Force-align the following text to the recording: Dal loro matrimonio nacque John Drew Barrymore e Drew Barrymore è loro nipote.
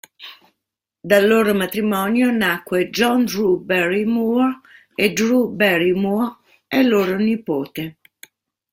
Dal 1.11 1.27
loro 1.31 1.53
matrimonio 1.53 2.31
nacque 2.31 2.89
John 2.89 3.23
Drew 3.23 3.59
Barrymore 3.59 4.61
e 4.95 5.13
Drew 5.13 5.47
Barrymore 5.47 6.37
è 6.65 6.81
loro 6.81 7.17
nipote. 7.17 7.97